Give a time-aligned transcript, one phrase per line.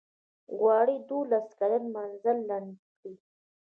[0.57, 3.15] غواړي دولس کلن مزل لنډ کړي.